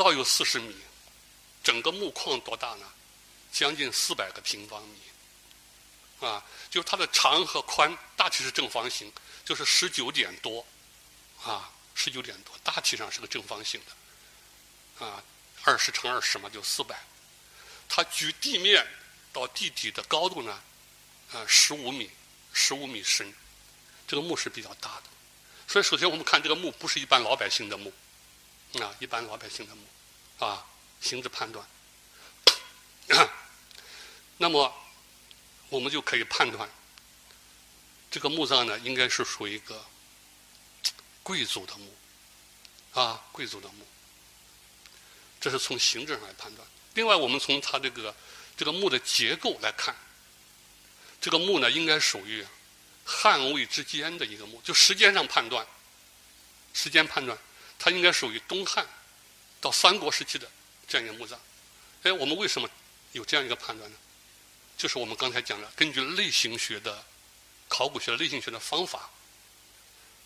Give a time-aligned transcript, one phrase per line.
[0.00, 0.74] 倒有四十米，
[1.62, 2.86] 整个墓框多大呢？
[3.52, 9.12] 将近四百个平方米，啊，就是它的长和宽大体是正方形，
[9.44, 10.64] 就是十九点多，
[11.44, 15.22] 啊，十九点多，大体上是个正方形的，啊，
[15.64, 16.98] 二十乘二十嘛，就四百。
[17.86, 18.86] 它距地面
[19.34, 20.62] 到地底的高度呢，
[21.34, 22.10] 啊，十五米，
[22.54, 23.34] 十五米深，
[24.08, 25.02] 这个墓是比较大的。
[25.68, 27.92] 所以，首先我们看这个墓不是一般老百姓的墓，
[28.74, 30.64] 啊，一般老百姓的墓，啊，
[31.00, 31.66] 行之判断。
[34.38, 34.72] 那么，
[35.68, 36.68] 我们就可以判断，
[38.10, 39.84] 这个墓葬呢，应该是属于一个
[41.22, 41.94] 贵族的墓，
[42.92, 43.86] 啊，贵族的墓。
[45.40, 46.66] 这是从形制上来判断。
[46.94, 48.14] 另外，我们从它这个
[48.56, 49.96] 这个墓的结构来看，
[51.20, 52.46] 这个墓呢，应该属于
[53.04, 54.60] 汉魏之间的一个墓。
[54.62, 55.66] 就时间上判断，
[56.72, 57.36] 时间判断，
[57.80, 58.86] 它应该属于东汉
[59.60, 60.48] 到三国时期的
[60.86, 61.40] 这样一个墓葬。
[62.04, 62.70] 哎，我们为什么
[63.10, 63.96] 有这样一个判断呢？
[64.76, 67.04] 就是我们刚才讲的，根据类型学的
[67.68, 69.10] 考古学类型学的方法，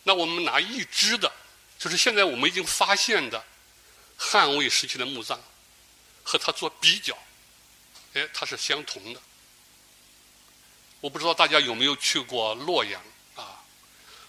[0.02, 1.32] 那我们拿已知的，
[1.78, 3.42] 就是现在我们已经发现的
[4.18, 5.40] 汉魏时期的墓葬。
[6.26, 7.14] 和它做比较，
[8.14, 9.20] 哎，它是相同的。
[11.02, 12.98] 我不知道大家有没有去过洛阳
[13.34, 13.62] 啊？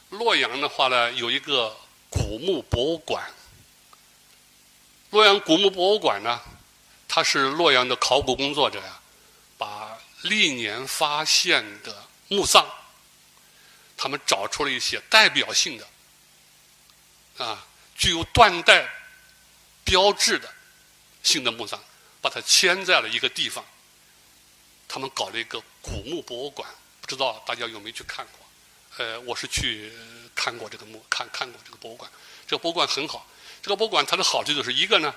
[0.10, 1.74] 洛阳的话呢，有一个
[2.16, 3.30] 古墓博物馆。
[5.12, 6.42] 洛阳古墓博物馆呢，
[7.08, 9.00] 它是洛阳的考古工作者呀，
[9.58, 12.66] 把历年发现的墓葬，
[13.98, 18.90] 他们找出了一些代表性的，啊，具有断代
[19.84, 20.50] 标志的。
[21.24, 21.80] 新的墓葬，
[22.22, 23.66] 把它迁在了一个地方。
[24.88, 26.70] 他们搞了一个古墓博物馆，
[27.02, 28.45] 不知道大家有没有去看过？
[28.98, 29.92] 呃，我是去
[30.34, 32.10] 看过这个墓，看看过这个博物馆。
[32.48, 33.28] 这个博物馆很好。
[33.62, 35.14] 这个博物馆它的好处就是一个呢，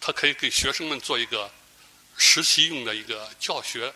[0.00, 1.48] 它可以给学生们做一个
[2.16, 3.92] 实习用的一个教学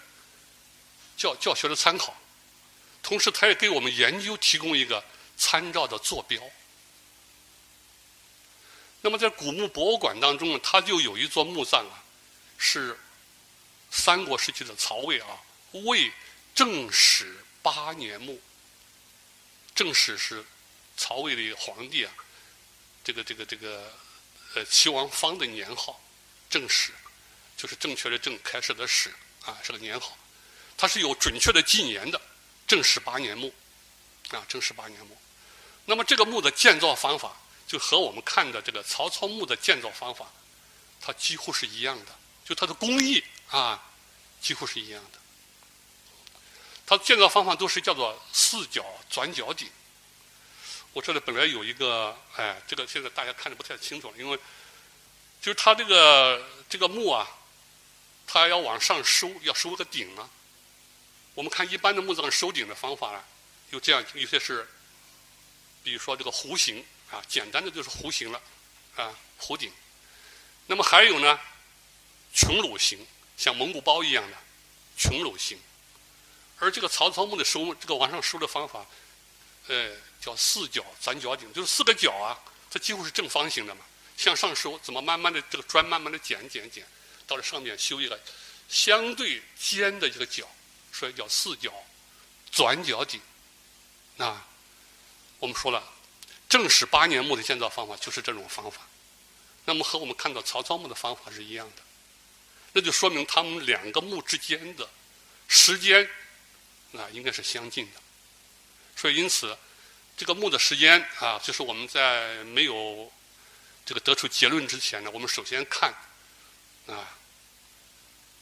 [1.16, 2.14] 教教学的参考，
[3.02, 5.02] 同时它也给我们研究提供一个
[5.36, 6.40] 参照的坐标。
[9.00, 12.04] 那么在古墓博物馆当中呢，它就有一座墓葬啊，
[12.58, 12.96] 是
[13.90, 15.28] 三国时期的曹魏啊，
[15.72, 16.12] 魏
[16.54, 18.40] 正始八年墓。
[19.76, 20.44] 正史是
[20.96, 22.12] 曹魏的皇帝啊，
[23.04, 23.92] 这个这个这个
[24.54, 26.00] 呃齐王方的年号，
[26.50, 26.92] 正史
[27.56, 29.14] 就是正确的正开始的始
[29.44, 30.18] 啊，是个年号，
[30.76, 32.20] 它是有准确的纪年的，
[32.66, 33.54] 正始八年墓
[34.30, 35.16] 啊，正始八年墓。
[35.84, 37.36] 那么这个墓的建造方法。
[37.68, 40.32] 就和我们看的这个曹操墓的建造方法，
[41.00, 43.90] 它几乎是一样的，就它的工艺啊，
[44.40, 45.18] 几乎是一样的。
[46.86, 49.68] 它建造方法都是叫做四角转角顶。
[50.92, 54.38] 我这里本来有一个，哎，这个现在大家看的不太清楚了，因为
[55.40, 57.28] 就是它这个这个墓啊，
[58.26, 60.30] 它要往上收，要收个顶啊。
[61.34, 63.24] 我们看一般的墓葬收顶的方法啊，
[63.70, 64.66] 有这样有些是，
[65.82, 66.84] 比如说这个弧形。
[67.08, 68.42] 啊，简单的就是弧形了，
[68.96, 69.72] 啊，弧顶。
[70.66, 71.38] 那么还有呢，
[72.34, 72.98] 穹庐形，
[73.36, 74.36] 像蒙古包一样的
[74.98, 75.56] 穹庐形。
[76.58, 78.86] 而这个曹操墓的收，这个往上收的方法，
[79.68, 79.90] 呃，
[80.20, 82.38] 叫四角转角顶，就是四个角啊，
[82.70, 83.84] 它几乎是正方形的嘛，
[84.16, 86.86] 向上收，怎么慢慢的这个砖慢慢的减减减，
[87.26, 88.18] 到了上面修一个
[88.68, 90.48] 相对尖的一个角，
[90.92, 91.72] 所以叫四角
[92.50, 93.20] 转角顶。
[94.18, 94.46] 啊，
[95.38, 95.92] 我们说了。
[96.48, 98.86] 正史八年墓的建造方法就是这种方法，
[99.64, 101.82] 那么和我们看到曹操墓的方法是一样的，
[102.72, 104.88] 那就说明他们两个墓之间的
[105.48, 106.08] 时间
[106.98, 108.00] 啊应该是相近的，
[108.96, 109.56] 所以因此
[110.16, 113.12] 这个墓的时间啊，就是我们在没有
[113.84, 115.94] 这个得出结论之前呢，我们首先看
[116.86, 117.16] 啊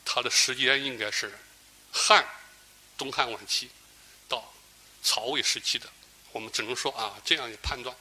[0.04, 1.36] 它的时间应该是
[1.92, 2.24] 汉
[2.96, 3.70] 东汉晚期
[4.28, 4.52] 到
[5.02, 5.88] 曹魏时期的。
[6.32, 7.94] 我们只能说啊，这样一判断，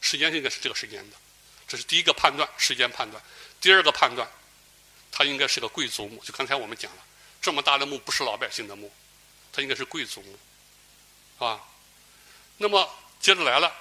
[0.00, 1.16] 时间应该是这个时间的，
[1.68, 3.22] 这是第一个判断，时间判断。
[3.60, 4.28] 第二个判断，
[5.12, 6.20] 它应该是个贵族墓。
[6.24, 7.04] 就刚才我们讲了，
[7.40, 8.92] 这么大的墓不是老百姓的墓，
[9.52, 10.22] 他应该是贵族，
[11.38, 11.60] 啊。
[12.56, 12.88] 那么
[13.20, 13.72] 接着来了，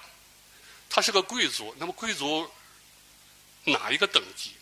[0.89, 2.49] 他是个贵族，那么贵族
[3.63, 4.53] 哪一个等级？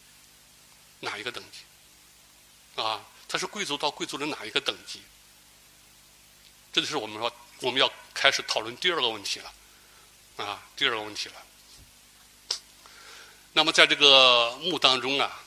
[1.00, 2.82] 哪一个等级？
[2.82, 5.02] 啊，他是贵族到贵族的哪一个等级？
[6.72, 7.32] 这就是我们说。
[7.62, 9.54] 我们要开始讨论第二个问题了，
[10.36, 11.36] 啊，第二个问题了。
[13.54, 15.42] 那么在这个墓当中啊，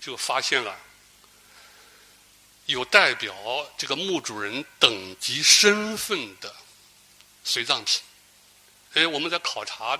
[0.00, 0.78] 就发现了
[2.70, 3.34] 有代表
[3.76, 6.54] 这个墓主人等级身份的
[7.42, 8.00] 随葬品。
[8.94, 9.98] 哎，我们在考察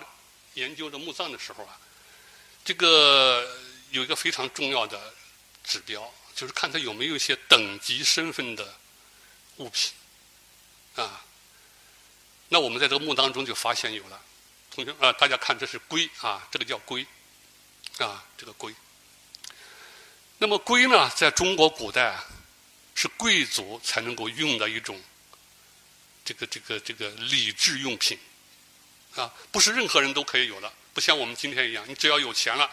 [0.54, 1.78] 研究的墓葬的时候啊，
[2.64, 3.56] 这个
[3.90, 5.12] 有一个非常重要的
[5.64, 8.74] 指标，就是看它有没有一些等级身份的
[9.56, 9.92] 物品
[10.94, 11.24] 啊。
[12.48, 14.20] 那我们在这个墓当中就发现有了，
[14.70, 17.04] 同学啊，大家看这是龟啊，这个叫龟
[17.98, 18.74] 啊，这个龟。
[20.38, 22.24] 那么龟呢，在中国古代啊，
[22.94, 25.00] 是贵族才能够用的一种
[26.24, 28.18] 这个这个这个礼制用品
[29.16, 32.70] 啊，不是任何人都可以有的，不像我们今天一样，你只要有钱了。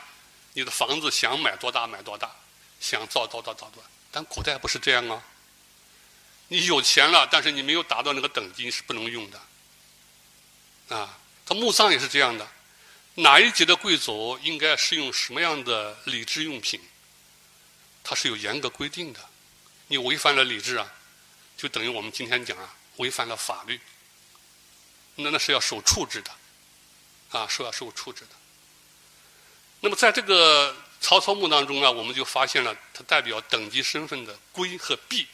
[0.54, 2.36] 你的房子想买多大买多大，
[2.80, 3.90] 想造多大造多大。
[4.12, 5.24] 但古代不是这样啊！
[6.48, 9.40] 你有钱了，但是你没有达到那个等级是不能用的。
[10.96, 12.48] 啊，他墓葬也是这样的，
[13.16, 16.82] 哪一级的贵族应该使用什么样的礼制用品，
[18.04, 19.20] 它是有严格规定的。
[19.88, 20.94] 你违反了礼制啊，
[21.56, 23.80] 就等于我们今天讲啊，违反了法律，
[25.16, 26.32] 那那是要受处置的，
[27.32, 28.30] 啊，是要受处置的。
[29.80, 35.28] 那么，在这个曹操墓当中啊，我们就发现了它代表等级身份的龟和璧，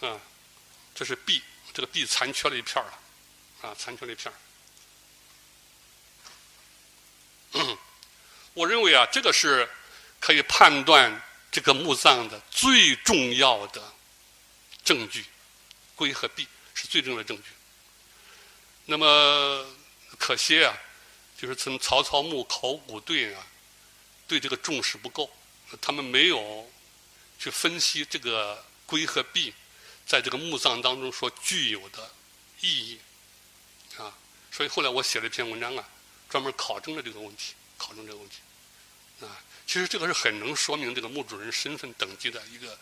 [0.00, 0.18] 啊，
[0.94, 1.42] 这是璧，
[1.74, 2.98] 这个璧残缺了一片儿了，
[3.68, 4.36] 啊，残缺了一片儿。
[8.54, 9.68] 我认为啊，这个是
[10.20, 11.22] 可以判断
[11.52, 13.92] 这个墓葬的最重要的
[14.82, 15.24] 证据，
[15.94, 17.44] 龟和璧是最重要的证据。
[18.86, 19.64] 那么
[20.18, 20.74] 可惜啊。
[21.34, 23.44] 就是从曹操墓考古队啊，
[24.28, 25.28] 对这个重视不够，
[25.80, 26.70] 他们没有
[27.36, 29.52] 去分析这个龟和璧
[30.06, 32.08] 在这个墓葬当中所具有的
[32.60, 33.00] 意义
[33.96, 34.16] 啊，
[34.52, 35.84] 所以后来我写了一篇文章啊，
[36.30, 38.36] 专门考证了这个问题，考证这个问题
[39.22, 42.78] 啊，其实这个是很能说明这个墓主人身份等级的一个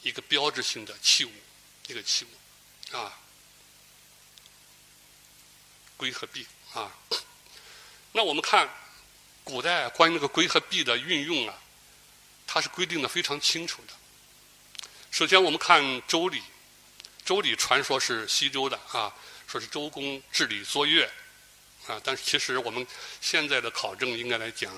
[0.00, 1.32] 一个标志性的器物，
[1.88, 3.12] 一个器物啊，
[5.98, 6.90] 龟和璧啊。
[8.12, 8.66] 那我们看
[9.42, 11.54] 古代关于那个龟和璧的运用啊，
[12.46, 13.92] 它是规定的非常清楚的。
[15.10, 16.38] 首先，我们看《周礼》，
[17.26, 19.14] 《周礼》传说是西周的啊，
[19.46, 21.04] 说是周公治理作乐
[21.88, 22.86] 啊，但是其实我们
[23.20, 24.72] 现在的考证应该来讲，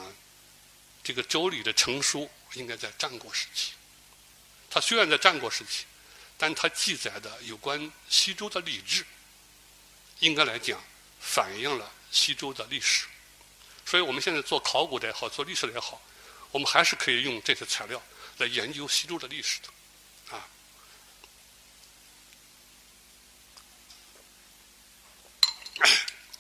[1.07, 3.75] 这个《周礼》的成书应该在战国时期。
[4.69, 5.85] 它虽然在战国时期，
[6.37, 9.07] 但它记载的有关西周的礼制，
[10.19, 10.83] 应该来讲
[11.21, 13.07] 反映了西周的历史。
[13.85, 16.03] 所以我们现在做考古的也好，做历史的也好，
[16.51, 18.03] 我们还是可以用这些材料
[18.39, 20.49] 来研究西周的历史的，啊。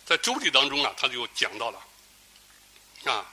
[0.05, 1.79] 在《周礼》当中啊，他就讲到了，
[3.13, 3.33] 啊，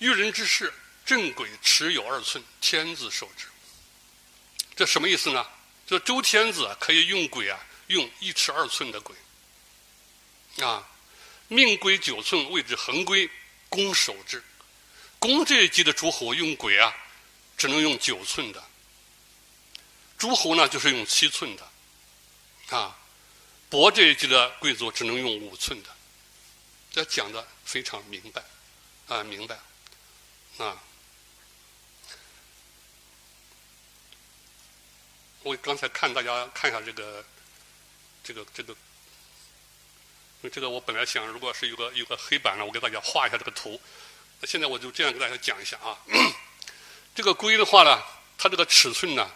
[0.00, 0.72] 育人之事，
[1.06, 3.46] 正轨尺有二寸，天子受之。
[4.74, 5.46] 这什么意思呢？
[5.86, 9.14] 这周天子可以用轨啊，用一尺二寸的轨，
[10.64, 10.86] 啊。
[11.52, 13.28] 命归九寸，谓之横规，
[13.68, 14.40] 公守之。
[15.18, 16.94] 公这一级的诸侯用轨啊，
[17.58, 18.62] 只能用九寸的；
[20.16, 21.68] 诸侯呢，就是用七寸的。
[22.68, 22.96] 啊，
[23.68, 25.88] 伯这一级的贵族只能用五寸的。
[26.92, 28.44] 这讲的非常明白，
[29.08, 29.58] 啊，明白，
[30.64, 30.76] 啊。
[35.42, 37.24] 我刚才看大家看一下这个，
[38.22, 38.76] 这个，这个。
[40.50, 43.78] 这个我本来想，如果是有个有个黑板呢，我给大家画一下这个图。
[44.40, 45.98] 那现在我就这样给大家讲一下啊。
[47.14, 48.02] 这个龟的话呢，
[48.38, 49.30] 它这个尺寸呢，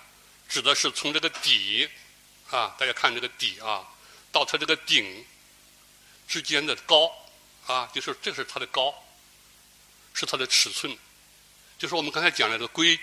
[0.48, 1.86] 指的是从这个底
[2.48, 3.86] 啊，大家看这个底啊，
[4.32, 5.26] 到它这个顶
[6.26, 7.12] 之间的高
[7.66, 8.94] 啊，就是这是它的高，
[10.14, 10.96] 是它的尺寸。
[11.84, 12.98] 就是我们刚才讲的这个龟，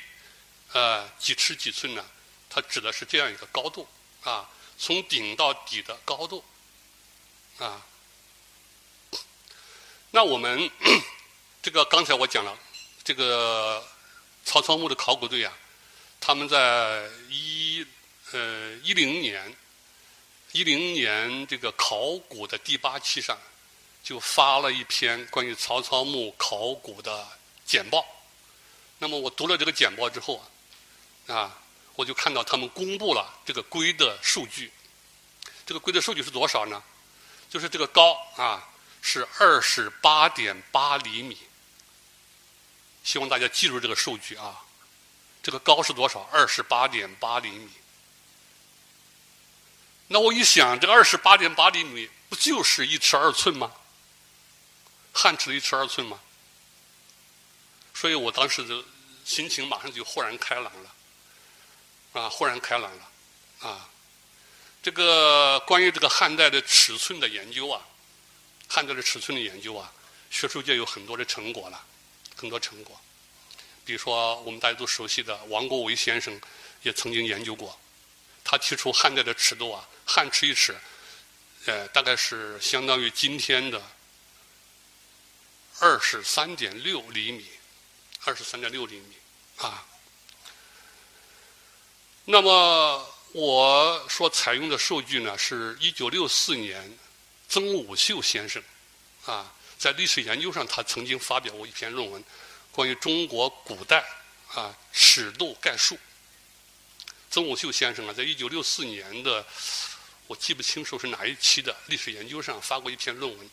[0.74, 2.04] 呃，几尺几寸呢？
[2.50, 3.88] 它指的是这样一个高度
[4.24, 6.44] 啊，从顶到底的高度
[7.60, 7.86] 啊。
[10.10, 10.68] 那我们
[11.62, 12.58] 这个刚才我讲了，
[13.04, 13.88] 这个
[14.44, 15.56] 曹操墓的考古队啊，
[16.20, 17.86] 他们在一
[18.32, 19.56] 呃一零年
[20.54, 23.38] 一零年这个考古的第八期上，
[24.04, 27.28] 就发了一篇关于曹操墓考古的
[27.64, 28.04] 简报。
[29.02, 30.38] 那么我读了这个简报之后
[31.26, 31.60] 啊，啊，
[31.96, 34.72] 我就看到他们公布了这个龟的数据。
[35.66, 36.84] 这个龟的数据是多少呢？
[37.50, 38.68] 就是这个高啊。
[39.04, 41.36] 是二十八点八厘米，
[43.04, 44.64] 希望大家记住这个数据啊。
[45.42, 46.20] 这个高是多少？
[46.32, 47.68] 二十八点八厘米。
[50.10, 53.72] 那我一想，这个二十八点八厘米不就是一尺二寸吗？
[55.14, 56.20] 汉尺的一尺二寸吗？
[58.02, 58.84] 所以我当时就
[59.24, 60.96] 心情马上就豁然开朗了，
[62.14, 63.12] 啊，豁然开朗了，
[63.60, 63.88] 啊，
[64.82, 67.80] 这个关于这个汉代的尺寸的研究啊。
[68.68, 69.94] 汉代的尺寸的研究啊，
[70.32, 71.80] 学术界有很多的成果了，
[72.36, 73.00] 很多成果。
[73.86, 76.42] 比如说，我们大家都熟悉的王国维先生
[76.82, 77.80] 也曾经研究过，
[78.44, 80.76] 他提出汉代的尺度啊，汉尺一尺，
[81.66, 83.80] 呃，大概是相当于今天的
[85.80, 87.46] 二十三点六厘米，
[88.26, 89.16] 二十三点六厘米
[89.58, 89.86] 啊。
[92.26, 96.98] 那么我所采用的数据呢，是一九六四年
[97.50, 98.62] 曾武秀先生
[99.26, 102.24] 啊，在历史研究上，他曾经发表过一篇论文。
[102.72, 104.06] 关于中国古代
[104.54, 105.98] 啊尺度概述，
[107.30, 109.46] 曾武秀先生啊，在一九六四年的
[110.28, 113.50] 我记不清楚是哪一期的历史研究上发过一篇论文，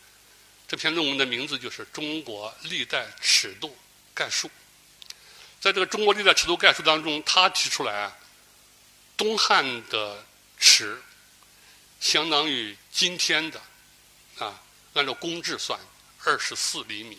[0.67, 3.75] 这篇论文的名字就是《中国历代尺度
[4.19, 4.47] 概述》。
[5.61, 8.11] 在这个《中国历代尺度概述》当中，他提出来，
[9.15, 10.25] 东汉的
[10.57, 11.01] 尺
[12.01, 13.61] 相当于今天的
[14.39, 14.61] 啊，
[14.93, 15.79] 按照公制算
[16.25, 17.17] 二十四厘米。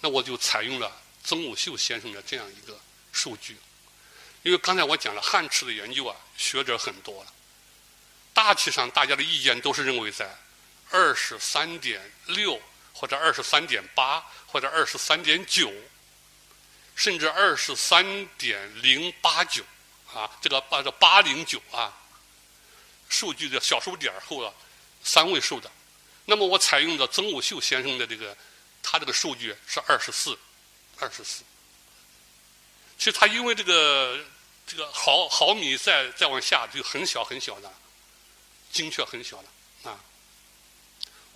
[0.00, 0.90] 那我就采用了
[1.22, 2.78] 曾武秀先生的这样一个
[3.12, 3.56] 数据，
[4.42, 7.32] 因为刚才我讲了汉尺的研究啊，学者很多了，
[8.34, 10.28] 大体上大家的意见都是认为在
[10.90, 12.60] 二十三点六
[12.96, 15.72] 或者二十三点八或者二十三点九，
[16.94, 19.62] 甚至二十三点零八九
[20.12, 21.92] 啊，这个八这八零九啊，
[23.08, 24.52] 数据的小数点后啊
[25.04, 25.70] 三位数的，
[26.24, 28.36] 那么我采用的曾武秀先生的这个。
[28.88, 30.38] 他这个数据是二十四，
[31.00, 31.42] 二十四。
[32.96, 34.24] 其实他因为这个
[34.64, 37.68] 这个毫毫米再再往下就很小很小的，
[38.70, 39.48] 精确很小的。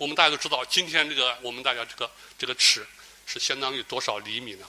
[0.01, 2.83] 我们大家都知道，今天这个我们大家这个这个尺
[3.27, 4.65] 是相当于多少厘米呢？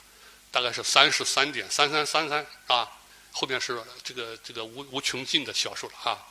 [0.51, 2.87] 大概是三十三点三三三三啊。
[3.31, 6.23] 后面是这个这个无无穷尽的小数了啊。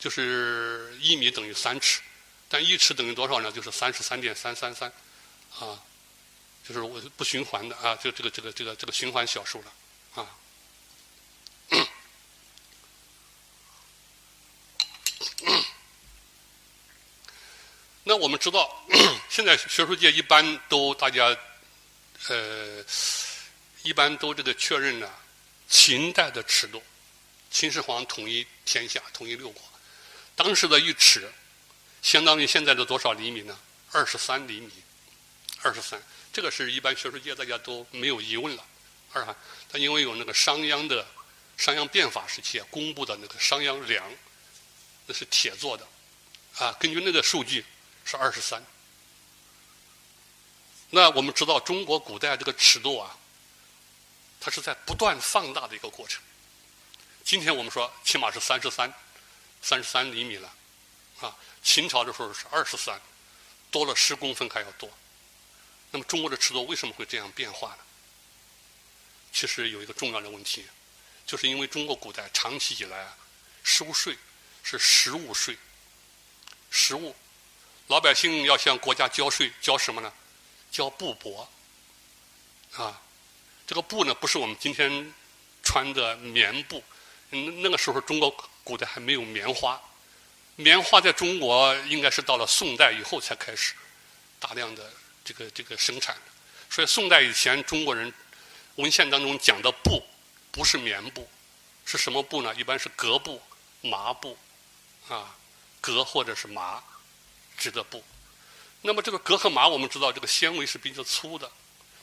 [0.00, 2.00] 就是一米等于三尺，
[2.48, 3.52] 但一尺等于多少呢？
[3.52, 4.92] 就是三十三点三三三。
[5.60, 5.80] 啊，
[6.66, 9.72] 就是我不循环的啊，就这个这个这个这个循环小数了
[10.16, 10.26] 啊。
[18.16, 18.84] 我们知道，
[19.28, 21.36] 现在学术界一般都大家
[22.28, 22.84] 呃，
[23.82, 25.10] 一般都这个确认呢
[25.68, 26.82] 秦代的尺度，
[27.50, 29.62] 秦始皇统一天下，统一六国，
[30.34, 31.30] 当时的一尺
[32.02, 33.58] 相当于现在的多少厘米呢？
[33.92, 34.70] 二十三厘米。
[35.62, 36.00] 二十三，
[36.32, 38.64] 这个是一般学术界大家都没有疑问了。
[39.12, 39.34] 二哈，
[39.68, 41.04] 他因为有那个商鞅的
[41.56, 44.04] 商鞅变法时期啊公布的那个商鞅量，
[45.06, 45.88] 那是铁做的，
[46.58, 47.64] 啊，根据那个数据
[48.06, 48.64] 是二十三。
[50.88, 53.18] 那我们知道中国古代这个尺度啊，
[54.40, 56.22] 它是在不断放大的一个过程。
[57.24, 58.90] 今天我们说起码是三十三，
[59.60, 60.54] 三十三厘米了，
[61.20, 63.00] 啊，秦朝的时候是二十三，
[63.70, 64.88] 多了十公分还要多。
[65.90, 67.78] 那么中国的尺度为什么会这样变化呢？
[69.32, 70.64] 其实有一个重要的问题，
[71.26, 73.16] 就是因为中国古代长期以来啊，
[73.64, 74.16] 收税
[74.62, 75.58] 是实物税，
[76.70, 77.14] 实物，
[77.88, 80.12] 老百姓要向国家交税，交什么呢？
[80.70, 81.46] 交布帛，
[82.82, 83.00] 啊，
[83.66, 85.12] 这个布呢不是我们今天
[85.62, 86.82] 穿的棉布，
[87.30, 88.30] 嗯，那个时候中国
[88.64, 89.80] 古代还没有棉花，
[90.56, 93.74] 棉花在中国应该是到了宋代以后才开始
[94.38, 94.92] 大量的。
[95.28, 96.16] 这个这个生产，
[96.70, 98.14] 所以宋代以前中国人
[98.76, 100.00] 文献当中讲的布
[100.52, 101.28] 不是棉布，
[101.84, 102.54] 是什么布呢？
[102.54, 103.42] 一般是革布、
[103.80, 104.38] 麻布，
[105.08, 105.34] 啊，
[105.80, 106.80] 革或者是麻
[107.56, 108.04] 织的布。
[108.82, 111.50] 那么这个革和麻，我们知道这个纤维是比较粗的，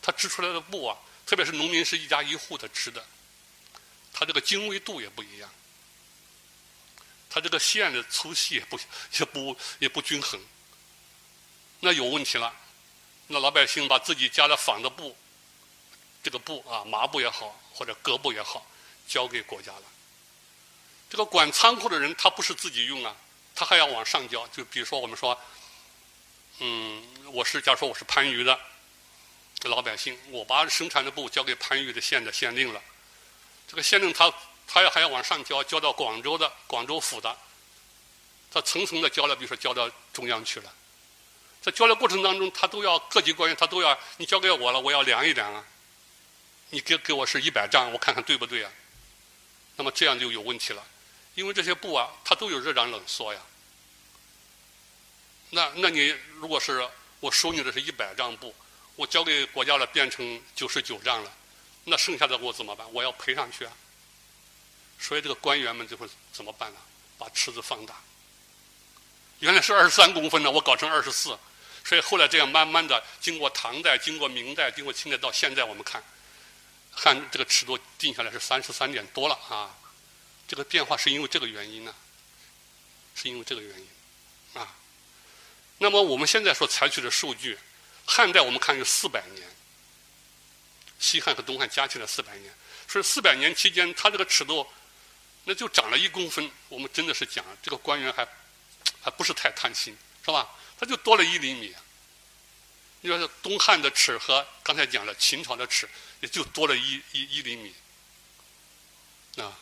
[0.02, 3.06] 它织出来的布啊，特别是农民是一家一户的织的，
[4.12, 5.50] 它这个经纬度也不一样，
[7.30, 8.80] 它这个线的粗细也不
[9.18, 10.40] 也不也不均衡，
[11.80, 12.54] 那有问题了。
[13.28, 15.16] 那老百姓把自己家的纺的布，
[16.22, 18.68] 这个布啊，麻布也好，或者革布也好，
[19.08, 19.84] 交给国家了。
[21.10, 23.16] 这个管仓库的人，他不是自己用啊，
[23.56, 24.48] 他还要往上交。
[24.48, 25.40] 就比如说，我们说，
[26.60, 28.60] 嗯，我是假如说我是番禺的
[29.64, 32.82] 老百姓，我把生产的布交给番禺的县的县令了，
[33.68, 34.34] 这个县令他
[34.68, 37.38] 他要还要往上交，交到广州的广州府的，
[38.52, 40.74] 他层层的交了，比如说交到中央去了。
[41.62, 45.64] 在交流过程当中，他都要各级官员，他都要你交给我了，我要量一量啊。
[46.72, 48.72] 你给给我是一百丈，我看看对不对啊？
[49.76, 50.86] 那么这样就有问题了，
[51.36, 53.40] 因为这些布啊，它都有热胀冷缩呀。
[55.50, 56.88] 那那你如果是
[57.20, 58.54] 我收你的是一百丈布，
[58.96, 61.32] 我交给国家了变成九十九丈了，
[61.86, 62.86] 那剩下的我怎么办？
[62.94, 63.72] 我要赔上去啊。
[65.00, 66.80] 所以这个官员们就会怎么办呢？
[67.18, 67.96] 把尺子放大，
[69.40, 71.38] 原来是二十三公分的，我搞成二十四。
[71.84, 76.04] 所以后来这样慢慢的，经过唐代、经过明代、经过清代，到现在我们看，
[76.92, 79.76] 汉这个尺度定下来是三十三点多了啊。
[80.54, 81.96] 这个变化是因为这个原因呢，
[83.16, 83.88] 是因为这个原因
[84.54, 84.76] 啊。
[85.80, 87.58] 那么我们现在所采取的数据，
[88.06, 89.50] 汉代我们看有四百年，
[91.00, 92.54] 西汉和东汉加起来四百年，
[92.88, 94.64] 所以四百年期间，它这个尺度
[95.44, 96.48] 那就长了一公分。
[96.70, 98.24] 我们真的是讲这个官员还
[99.02, 100.48] 还不是太贪心，是吧？
[100.80, 101.74] 它就多了一厘米。
[103.02, 105.90] 你说东汉的尺和刚才讲的秦朝的尺，
[106.22, 107.74] 也就多了一一一厘米
[109.38, 109.58] 啊。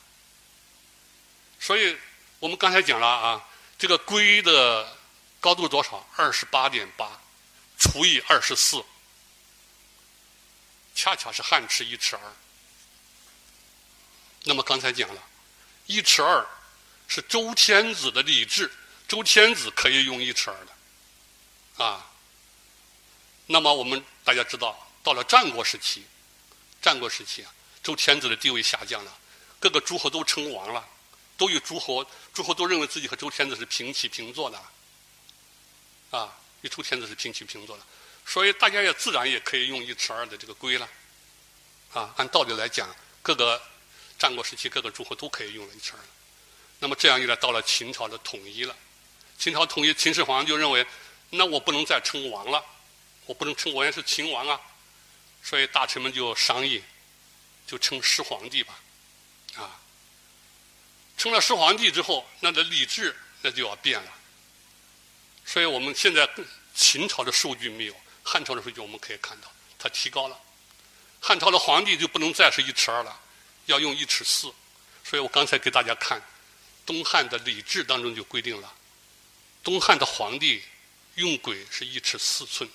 [1.61, 1.95] 所以
[2.39, 4.97] 我们刚才讲了啊，这个龟的
[5.39, 6.03] 高度多少？
[6.17, 7.21] 二十八点八
[7.77, 8.83] 除以二十四，
[10.95, 12.21] 恰恰是汉尺一尺二。
[14.43, 15.21] 那么刚才讲了，
[15.85, 16.43] 一尺二
[17.07, 18.71] 是周天子的礼制，
[19.07, 22.07] 周天子可以用一尺二的啊。
[23.45, 26.07] 那么我们大家知道，到了战国时期，
[26.81, 27.53] 战国时期啊，
[27.83, 29.15] 周天子的地位下降了，
[29.59, 30.87] 各个诸侯都称王了，
[31.41, 32.05] 都与诸侯，
[32.35, 34.61] 诸侯都认为自己和周天子是平起平坐的，
[36.11, 37.83] 啊，与周天子是平起平坐的，
[38.27, 40.87] 所以大家也自然也可以用一尺二的这个规了，
[41.93, 42.87] 啊，按道理来讲，
[43.23, 43.59] 各个
[44.19, 45.99] 战国时期各个诸侯都可以用了一尺二，
[46.77, 48.77] 那么这样一来，到了秦朝的统一了，
[49.39, 50.85] 秦朝统一，秦始皇就认为，
[51.31, 52.63] 那我不能再称王了。
[53.25, 54.61] 我不能称我也是秦王啊，
[55.41, 56.83] 所以大臣们就商议，
[57.65, 58.79] 就称始皇帝吧，
[61.21, 64.11] 称了始皇帝之后，那的礼制那就要变了。
[65.45, 66.27] 所以我们现在
[66.73, 69.47] 秦朝的数据没有，汉朝的数据我们可以看到，
[69.77, 70.35] 它提高了。
[71.19, 73.19] 汉朝的皇帝就不能再是一尺二了，
[73.67, 74.51] 要用一尺四。
[75.03, 76.19] 所以我刚才给大家看，
[76.87, 78.73] 东汉的礼制当中就规定了，
[79.63, 80.63] 东汉的皇帝
[81.17, 82.67] 用轨是一尺四寸。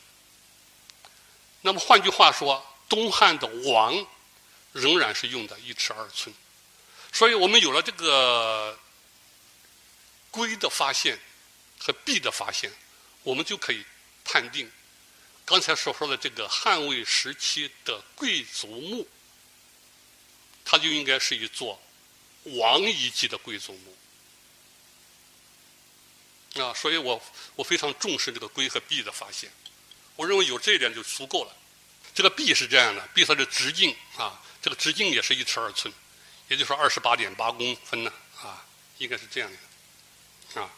[1.62, 4.06] 那么换句话说，东汉的王
[4.70, 6.32] 仍然是用的一尺二寸，
[7.16, 8.78] 所以我们有了这个
[10.30, 11.18] 龟的发现
[11.78, 12.70] 和璧的发现，
[13.22, 13.82] 我们就可以
[14.22, 14.70] 判定
[15.42, 19.08] 刚才所说的这个汉魏时期的贵族墓，
[20.62, 21.80] 它就应该是一座
[22.44, 23.96] 王一级的贵族墓
[26.62, 26.74] 啊。
[26.74, 27.18] 所以我
[27.54, 29.50] 我非常重视这个龟和璧的发现。
[30.16, 31.56] 我认为有这一点就足够了。
[32.14, 35.90] 这个璧是这样的，璧它的直径啊，这个直径也是一尺二寸，
[36.48, 38.64] 也就是说二十八点八公分呢啊，
[38.98, 39.50] 应该是这样
[40.54, 40.70] 的啊。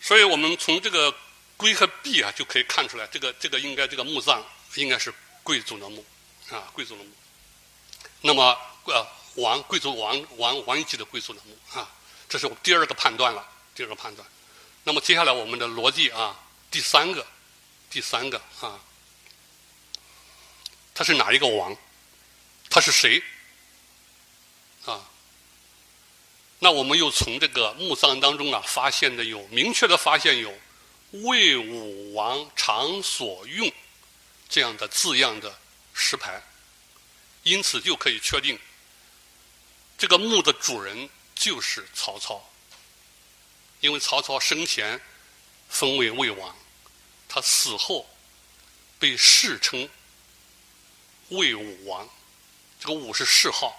[0.00, 1.14] 所以我们从这个
[1.56, 6.04] 龟和璧啊就可以看出来，这个这个应该这个墓葬应该是贵族的墓
[6.50, 7.10] 啊，贵族的墓。
[8.20, 11.90] 那么呃，王贵族王王王一级的贵族的墓啊，
[12.28, 14.26] 这是我第二个判断了，第二个判断。
[14.84, 16.40] 那么接下来我们的逻辑啊。
[16.70, 17.24] 第三个，
[17.88, 18.80] 第三个啊，
[20.92, 21.76] 他是哪一个王？
[22.68, 23.22] 他是谁？
[24.84, 25.08] 啊？
[26.64, 30.50] 那我们又从这个墓葬当中啊，发现的有明确的发现有
[31.12, 33.70] “魏武王常所用”
[34.48, 35.54] 这样的字样的
[35.92, 36.42] 石牌，
[37.42, 38.58] 因此就可以确定，
[39.98, 42.42] 这个墓的主人就是曹操，
[43.80, 44.98] 因为曹操生前
[45.68, 46.56] 封为魏王。
[47.28, 48.08] 他死后
[48.98, 49.86] 被世称
[51.28, 52.08] 魏武王，
[52.80, 53.78] 这个武是谥号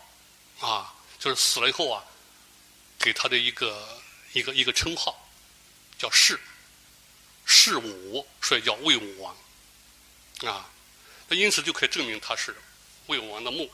[0.60, 2.06] 啊，就是死了以后啊，
[3.06, 3.88] 给他的一个
[4.34, 5.30] 一个一个称号
[5.96, 6.40] 叫世
[7.46, 9.38] 世武，所以叫魏武王
[10.52, 10.66] 啊。
[11.28, 12.56] 那因此就可以证明他是
[13.06, 13.72] 魏武王的墓，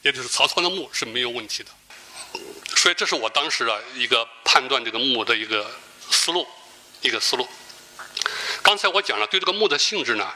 [0.00, 1.70] 也就是曹操的墓是没有问题的。
[2.74, 5.70] 所以这是我当时啊一个判断这个墓的一个
[6.10, 6.48] 思路，
[7.02, 7.46] 一个思路。
[8.62, 10.32] 刚才我讲了，对这个墓的性质呢，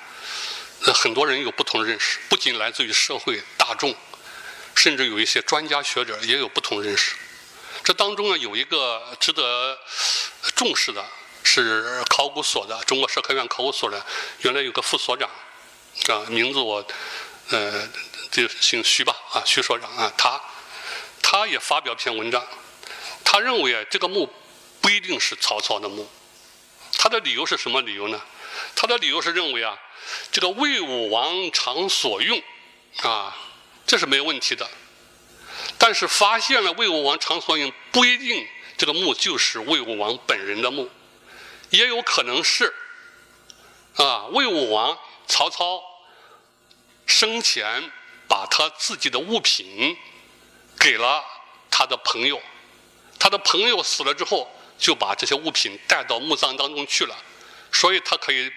[0.82, 3.96] 呃，很多人有不同认识，不仅来自于社会大众，
[4.74, 7.14] 甚至有一些专家学者也有不同认识。
[7.84, 9.78] 这当中呢，有一个值得
[10.56, 11.04] 重视的，
[11.42, 14.02] 是考古所的中国社科院考古所的，
[14.40, 15.28] 原来有个副所长，
[16.08, 16.82] 啊，名字我，
[17.50, 17.86] 呃，
[18.30, 20.40] 就姓徐吧，啊，徐所长啊，他，
[21.20, 22.42] 他也发表篇文章，
[23.22, 24.32] 他认为啊，这个墓
[24.80, 26.08] 不一定是曹操的墓。
[26.96, 28.18] 他的理由是什么理由呢？
[28.74, 29.78] 他的理由是认为啊，
[30.32, 32.42] 这个魏武王常所用，
[33.02, 33.36] 啊，
[33.86, 34.66] 这是没有问题的。
[35.78, 38.46] 但是发现了魏武王常所用，不一定
[38.76, 40.90] 这个墓就是魏武王本人的墓，
[41.70, 42.74] 也有可能是，
[43.96, 45.82] 啊，魏武王曹操
[47.06, 47.90] 生前
[48.28, 49.96] 把他自己的物品
[50.78, 51.24] 给了
[51.70, 52.40] 他的朋友，
[53.18, 54.50] 他的朋友死了之后。
[54.76, 57.16] 就把这些物品带到墓葬当中去了，
[57.72, 58.50] 所以他可以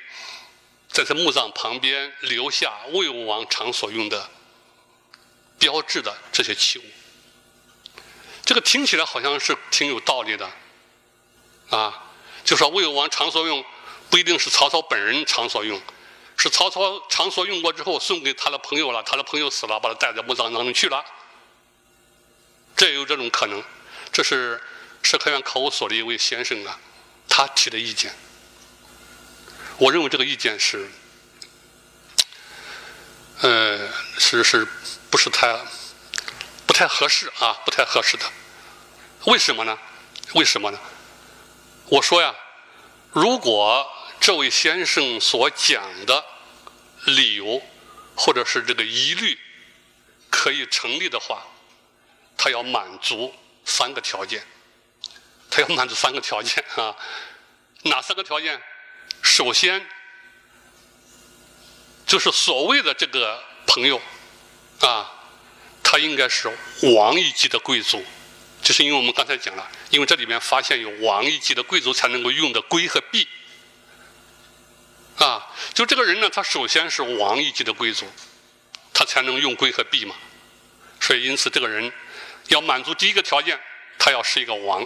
[0.89, 4.27] 在这墓葬旁边留下魏武王常所用的
[5.57, 6.83] 标志的这些器物。
[8.45, 10.49] 这个听起来好像是挺有道理的，
[11.69, 12.05] 啊，
[12.43, 13.63] 就说魏武王常所用
[14.09, 15.81] 不一定是曹操本人常所用，
[16.37, 21.03] 是曹操常所用过之后送给他的朋友了，他的朋友死了，把他带在墓葬当中去了，
[22.75, 23.61] 这也有这种可能。
[24.13, 24.61] 这是
[25.03, 26.79] 社科院考古所的一位先生啊，
[27.27, 28.15] 他提的意见。
[29.77, 30.89] 我认为这个意见是，
[33.41, 34.65] 呃，是是
[35.09, 35.57] 不是太？
[36.65, 38.25] 不太合适啊，不太合适的。
[39.25, 39.77] 为什么呢？
[40.33, 40.79] 为什么呢？
[41.89, 42.35] 我说呀，
[43.11, 43.89] 如果
[44.19, 46.23] 这位先生所讲的
[47.05, 47.61] 理由
[48.15, 49.39] 或者是这个疑虑
[50.29, 51.47] 可以成立的话，
[52.37, 53.33] 他要满足
[53.65, 54.45] 三个条件。
[55.49, 56.93] 他要满足三个条件啊，
[57.83, 58.61] 哪三个条件？
[59.23, 59.87] 首先
[62.05, 63.99] 就是所谓的这个朋友
[64.81, 65.13] 啊。
[65.89, 66.51] 他应该是
[66.97, 68.03] 王一级的贵族，
[68.61, 73.25] 就是因为我们刚才讲了，因为这里面发现有王一级的贵族才能够用的龟和璧，
[75.15, 78.05] 啊，就这个人呢，他首先是王一级的贵族，
[78.93, 80.13] 他才能用龟和璧嘛，
[80.99, 81.89] 所以因此这个人
[82.49, 83.57] 要满足第一个条件，
[83.97, 84.85] 他要是一个王，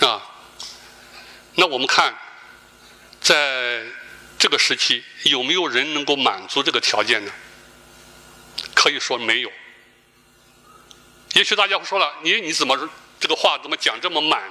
[0.00, 0.20] 啊，
[1.54, 2.14] 那我们看，
[3.22, 3.86] 在
[4.38, 7.32] 这个时期有没有人能够满足这个条件呢？
[8.74, 9.50] 可以说没有。
[11.34, 14.42] 也许大家会说了，你你怎么这个话怎么讲这么满？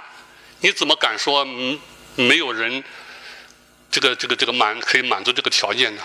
[0.60, 1.80] 你怎么敢说嗯
[2.16, 2.84] 没有人
[3.90, 6.02] 这个这个这个满可以满足这个条件呢？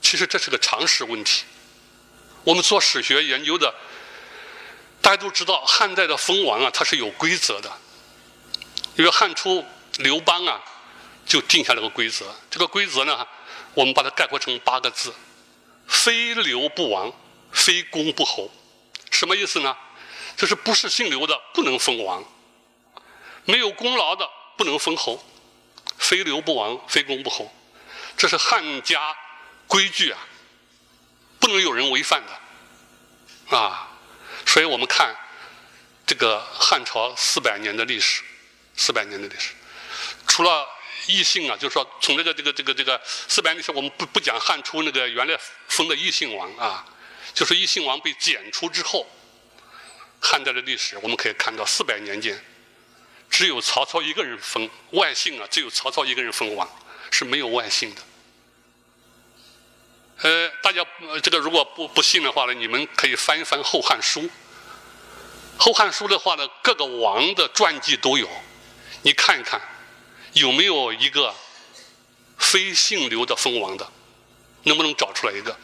[0.00, 1.44] 其实这是个常识问题。
[2.44, 3.72] 我们做史学研究的，
[5.00, 7.70] 大家都知道汉代的封王啊，它是有规则的。
[8.96, 9.64] 因为汉初
[9.98, 10.60] 刘邦啊，
[11.26, 12.34] 就定下了个规则。
[12.50, 13.26] 这个规则呢，
[13.74, 15.14] 我们把它概括成八个字：
[15.86, 17.12] 非刘不王。
[17.54, 18.50] 非公不侯，
[19.10, 19.76] 什么意思呢？
[20.38, 22.24] 就是不是姓刘的不能封王，
[23.44, 25.22] 没有功劳的不能封侯，
[25.98, 27.52] 非刘不王，非公不侯，
[28.16, 29.14] 这是汉家
[29.66, 30.18] 规矩啊，
[31.38, 33.90] 不能有人违反的啊。
[34.46, 35.14] 所以我们看
[36.06, 38.22] 这个汉朝四百年的历史，
[38.74, 39.52] 四百年的历史，
[40.26, 40.66] 除了
[41.06, 45.38] 异姓啊，就是说从这个这个这个这个四百年历史，我们不不讲汉初那个原来
[45.68, 46.86] 封的异姓王啊。
[47.34, 49.06] 就是异姓王被剪除之后，
[50.20, 52.38] 汉代的历史我们可以看到，四百年间，
[53.30, 56.68] 只有曹操一个人封外姓啊，只有曹操一个人封王，
[57.10, 58.02] 是没有外姓的。
[60.18, 60.86] 呃，大家
[61.22, 64.20] 这个如果不不信的话呢，你们可以翻一翻《后汉书》。
[65.56, 68.28] 《后汉书》的话呢，各个王的传记都有，
[69.00, 69.58] 你看一看，
[70.32, 71.34] 有没有一个
[72.38, 73.90] 非姓刘的封王的，
[74.64, 75.56] 能不能找出来一个？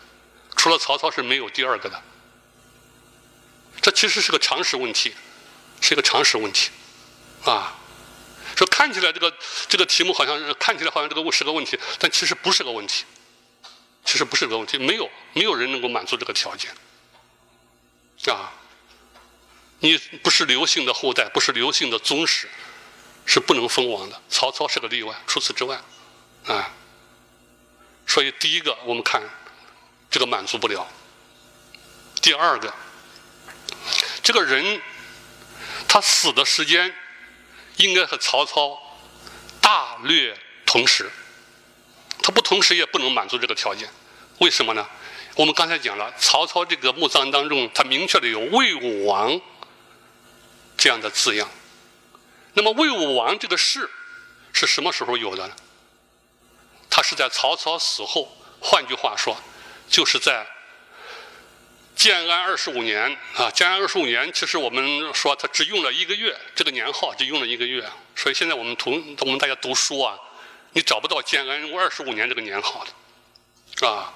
[0.57, 2.03] 除了曹操是没有第二个的，
[3.81, 5.15] 这其实是个常识问题，
[5.81, 6.71] 是一个常识问题，
[7.45, 7.79] 啊，
[8.57, 9.33] 说看起来这个
[9.69, 13.05] 这个题目好像是看起来好像这个是个问题，但其实不是个问题，
[14.05, 16.75] 其实不是个问题，没有没有人能够满足这个条件，
[18.35, 18.53] 啊，
[19.79, 22.49] 你不是刘姓的后代，不是刘姓的宗室，
[23.29, 24.21] 是不能封王的。
[24.29, 25.81] 曹操是个例外，除此之外，
[26.47, 26.73] 啊，
[28.09, 29.23] 所以第一个我们看。
[30.11, 30.89] 这个满足不了。
[32.23, 32.73] 第二个，
[34.23, 34.81] 这个人
[35.87, 36.95] 他死的时间
[37.77, 38.81] 应该和曹操
[39.61, 41.11] 大略同时，
[42.23, 43.87] 他不同时也不能满足这个条件。
[44.39, 44.89] 为什么呢？
[45.35, 49.39] 我们刚才讲了，曹操这个墓葬当中，他明确的有魏武王
[50.79, 51.47] 这样的字样。
[52.59, 53.89] 那么魏武王这个氏
[54.53, 55.55] 是什么时候有的呢？
[56.91, 58.37] 他是在曹操死后。
[58.61, 59.37] 换句话说。
[59.89, 60.47] 就是在
[61.97, 68.91] 建安二十五年啊，建安二十五年，其实我们说他只用了一个月，这个年号只用了一个月，所以现在我们读
[69.21, 70.19] 我们大家读书啊，
[70.73, 74.13] 你找不到建安二十五年这个年号的，啊，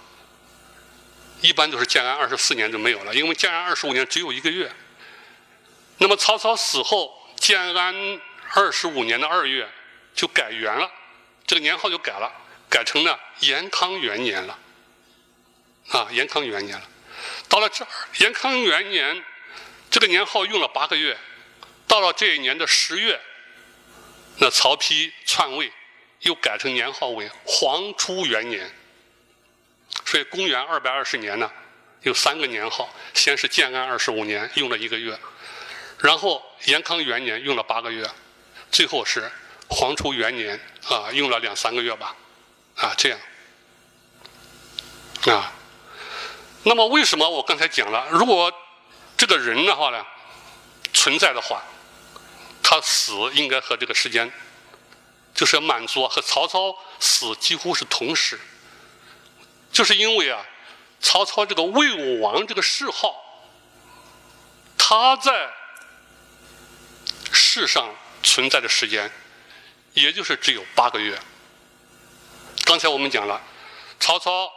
[1.40, 4.70] 一般都是建安二十四年就没有了，因为建安二十五年只有一个月。
[5.96, 8.20] 那么曹操死后，建安
[8.54, 9.68] 二十五年的二月
[10.14, 10.90] 就改元了，
[11.46, 12.30] 这个年号就改了，
[12.68, 14.58] 改成了延康元年了。
[15.90, 16.88] 啊，延康元年了，
[17.48, 19.24] 到了这儿，延康元年，
[19.90, 21.16] 这个年号用了八个月，
[21.88, 23.20] 到了这一年的十月，
[24.38, 25.72] 那曹丕篡位，
[26.20, 28.70] 又改成年号为黄初元年。
[30.04, 31.50] 所以公元二百二十年呢，
[32.02, 35.18] 有三个年号，先是建安二十五年用了一个月，
[35.98, 38.08] 然后延康元年用了八个月，
[38.72, 39.30] 最后是
[39.68, 40.58] 黄初元年
[40.88, 42.16] 啊，用了两三个月吧，
[42.74, 43.18] 啊，这样
[45.26, 45.52] 啊。
[46.64, 48.52] 那么为什么我刚才讲了，如果
[49.16, 50.04] 这个人的话呢
[50.94, 51.62] 存在的话，
[52.62, 54.32] 他死应该和这个时间，
[55.34, 58.40] 就是满族和曹操死几乎是同时，
[59.70, 60.40] 就是因为啊，
[60.98, 63.14] 曹操这个魏武王这个谥号，
[64.78, 65.50] 他在
[67.32, 69.10] 世上存在的时间，
[69.94, 71.18] 也就是只有八个月。
[72.64, 73.40] 刚才我们讲了，
[73.98, 74.50] 曹操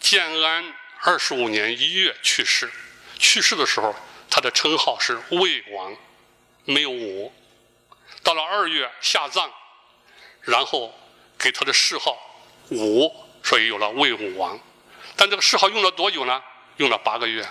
[0.00, 2.70] 建安二十五年一月去世，
[3.18, 3.94] 去世的时候
[4.28, 5.96] 他的称号是魏王，
[6.64, 7.32] 没有武。
[8.22, 9.50] 到了二月下葬，
[10.42, 10.92] 然后
[11.38, 12.18] 给他的谥号
[12.70, 13.10] 武，
[13.42, 14.58] 所以有了魏武王。
[15.16, 16.42] 但这个谥号用了多久呢？
[16.76, 17.48] 用了八个月。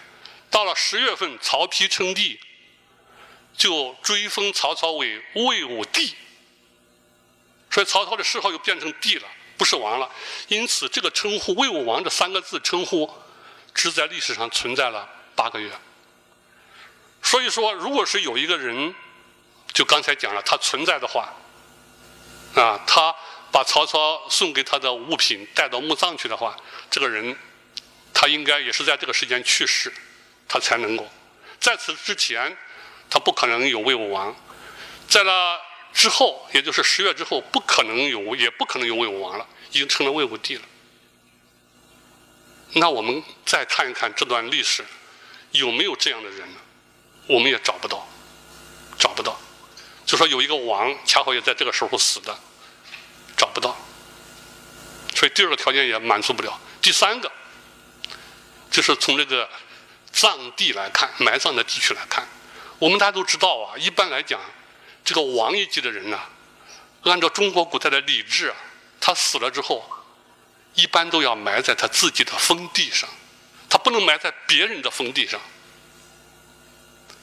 [0.50, 2.40] 到了十月份，曹丕称帝，
[3.58, 6.16] 就追封曹操为魏武帝。
[7.70, 10.10] 所以曹操的谥号又变成帝了，不是王了。
[10.48, 13.12] 因此，这个称呼“魏武王”这三个字称呼。
[13.74, 15.72] 只在历史上存在了八个月，
[17.22, 18.96] 所以说，如果是有一个人，
[19.72, 21.32] 就刚才讲了，他存在的话，
[22.56, 23.16] 啊，他
[23.52, 26.58] 把曹操送给他的物品带到墓葬去的话，
[26.90, 27.38] 这个人，
[28.12, 29.94] 他应该也是在这个时间去世，
[30.48, 31.08] 他才能够。
[31.60, 32.58] 在此之前，
[33.10, 34.34] 他不可能有魏武王；
[35.08, 35.60] 在那
[35.94, 40.64] 之后，也就是十月之后，不可能有，也不可能有魏武王了，已经成了魏武帝了。
[42.74, 44.86] 那我们再看一看这段历史，
[45.52, 46.60] 有没有这样的人呢？
[47.28, 48.08] 我们也找不到，
[49.00, 49.40] 找不到。
[50.06, 52.38] 就说有一个王，恰好也在这个时候死的，
[53.36, 53.76] 找不到。
[55.16, 56.60] 所以第二个条件也满足不了。
[56.82, 57.32] 第三个，
[58.70, 59.50] 就是从这个
[60.12, 62.28] 葬地来看，埋葬的地区来看，
[62.80, 63.78] 我们大家都知道啊。
[63.78, 64.40] 一般来讲，
[65.04, 66.20] 这个王一级的人呢，
[67.04, 68.56] 按照中国古代的礼制啊，
[69.00, 69.84] 他死了之后。
[70.76, 73.10] 一般都要埋在他自己的封地上，
[73.68, 75.42] 他不能埋在别人的封地上。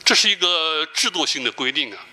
[0.04, 2.04] 这是一个制度性的规定啊。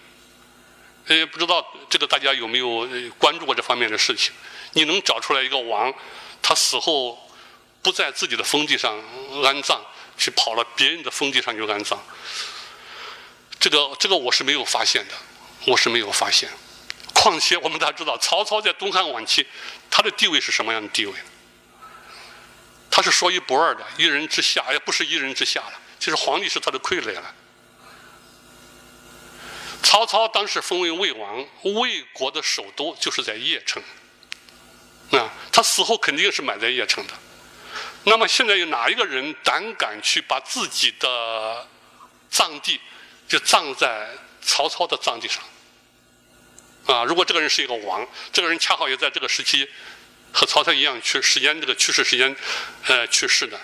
[1.07, 4.31] 呃，不知道这个大家有没有关注过这方面的事情？
[4.73, 5.91] 你能找出来一个王，
[6.43, 7.17] 他死后
[7.81, 8.95] 不在自己的封地上
[9.43, 9.81] 安葬，
[10.19, 11.99] 去跑了别人的封地上去安葬？
[13.61, 15.13] 这个这个我是没有发现的，
[15.67, 16.49] 我是没有发现。
[17.13, 19.45] 况且我们大家知道，曹操在东汉晚期，
[19.91, 21.13] 他的地位是什么样的地位？
[22.89, 25.79] 他是说一不二的，一人之下，也不是一人之下了。
[25.99, 27.35] 其实皇帝是他的傀儡了。
[29.83, 33.83] 曹操当时封为魏王，魏国的首都就是在邺城。
[35.11, 37.13] 啊，他死后肯定是埋在邺城的。
[38.05, 41.67] 那么现在有哪一个人胆敢去把自己的
[42.31, 42.81] 葬地
[43.31, 44.09] 就葬在
[44.41, 45.41] 曹操的葬地上？
[46.85, 49.69] 啊，如果这个人是一个王，这个人恰好也在这个时期。
[50.33, 52.33] 和曹操一样，去时间这个去世时间，
[52.85, 53.59] 呃，去世的，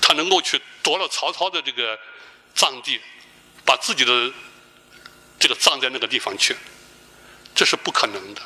[0.00, 1.96] 他能够去夺了曹操的这个
[2.52, 3.00] 葬地，
[3.64, 4.32] 把自己的
[5.38, 6.56] 这个葬在那个地方去，
[7.54, 8.42] 这是不可能的。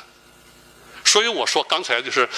[1.03, 2.29] 所以我说刚才就是，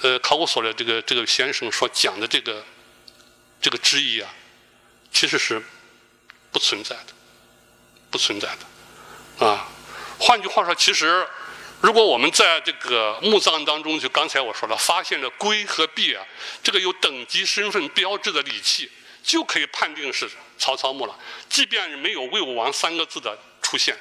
[0.00, 2.64] 呃，考古所的这个这个先生所讲的这个
[3.60, 4.34] 这个质疑啊，
[5.12, 5.62] 其实是
[6.50, 7.12] 不存在的，
[8.12, 8.48] 不存在
[9.40, 9.66] 的，啊，
[10.20, 11.26] 换句话说，其实。
[11.80, 16.24] 如果我们在这个墓葬当中，就刚才我说了，发现了龟和璧啊，
[16.62, 18.88] 这个有等级身份标志的礼器，
[19.24, 21.18] 就可以判定是曹操墓了。
[21.48, 23.98] 即便没有魏武王三个字的出现，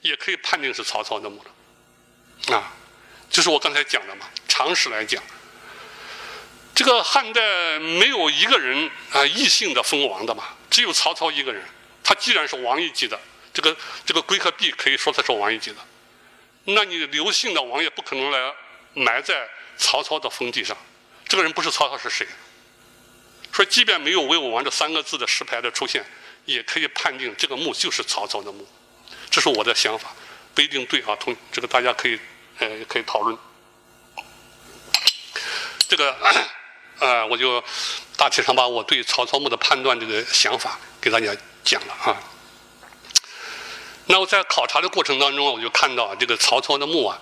[0.00, 2.56] 也可以判定是曹操的墓了。
[2.56, 2.72] 啊，
[3.28, 4.24] 就是我刚才讲的嘛。
[4.48, 5.22] 常识来讲，
[6.74, 11.62] 这个汉代没有一个人啊异姓的封王的嘛，只有曹操一个人。
[12.02, 13.20] 他既然是王一级的，
[13.58, 15.76] 这个这个龟和璧可以说他是王一级的。
[16.62, 18.54] 那你刘姓的王爷不可能来
[18.94, 20.76] 埋在曹操的封地上，
[21.26, 22.24] 这个人不是曹操是谁？
[23.50, 26.04] 说即便没有魏武王这三个字的石牌的出现，
[26.44, 28.64] 也可以判定这个墓就是曹操的墓，
[29.28, 30.14] 这是我的想法，
[30.54, 31.16] 不一定对啊。
[31.16, 32.16] 同这个大家可以
[32.60, 33.36] 呃可以讨论。
[35.88, 36.16] 这个
[37.00, 37.60] 呃我就
[38.16, 42.22] 大体上把我对曹操墓的判断这个想法给大家讲了啊。
[44.10, 47.20] 那我在考察的过程当中，我就看到这个曹操的墓啊，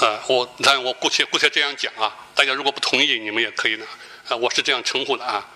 [0.00, 3.86] 啊，我那我姑且姑且这样讲啊，大家如果不同意，你们也可以呢，
[4.28, 5.48] 啊，我是这样称呼的啊，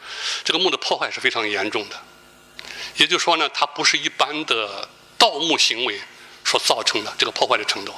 [0.45, 1.97] 这个墓的破坏是非常严重的，
[2.99, 4.89] 也就是说呢，它不是一般的
[5.19, 6.01] 盗墓行为
[6.45, 7.93] 所造成的这个破坏的程度，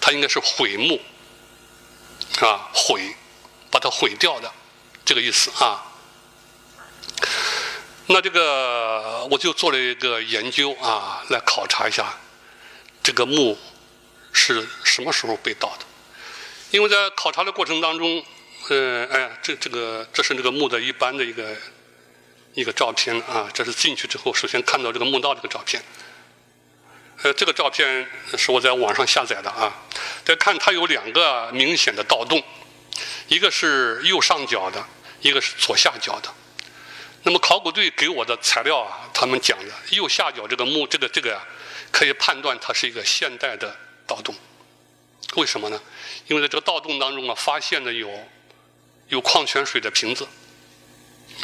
[0.00, 1.00] 它应该是毁墓，
[2.40, 3.14] 啊，毁，
[3.70, 4.52] 把它毁掉的
[5.04, 5.84] 这个意思啊。
[8.10, 12.14] 那这个我就做了一个研究啊，来考察一下
[13.02, 13.58] 这个墓
[14.32, 15.84] 是什么时候被盗的？
[16.70, 18.24] 因为在考察的过程当中，
[18.70, 21.54] 呃，哎，这这个这是这个墓的一般的一个
[22.54, 25.82] 一个照片啊，这是进去之后首先看到这个墓道这个照片。
[27.22, 29.70] 呃，这个照片是我在网上下载的啊。
[30.24, 32.42] 再看它有两个明显的盗洞，
[33.26, 34.82] 一个是右上角的，
[35.20, 36.32] 一个是左下角的。
[37.28, 41.46] 那么考古队给我的材料啊，他们讲的右下角这个墓，这个这个呀，
[41.92, 44.34] 可以判断它是一个现代的盗洞。
[45.36, 45.78] 为什么呢？
[46.28, 48.10] 因为在这个盗洞当中啊，发现的有
[49.08, 50.26] 有矿泉水的瓶子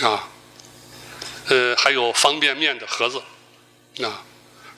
[0.01, 0.27] 啊，
[1.49, 3.23] 呃，还有方便面的盒子
[4.03, 4.25] 啊。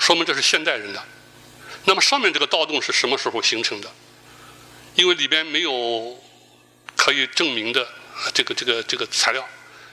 [0.01, 1.01] 说明这是现代人的。
[1.85, 3.88] 那么上面这个盗洞是什么时候形成的？
[4.97, 6.21] 因为里边没有
[6.97, 7.88] 可以证明的
[8.35, 9.49] 这个这个这个材料，